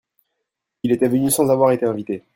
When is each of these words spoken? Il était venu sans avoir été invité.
Il 0.81 0.93
était 0.93 1.07
venu 1.07 1.29
sans 1.29 1.51
avoir 1.51 1.69
été 1.73 1.85
invité. 1.85 2.23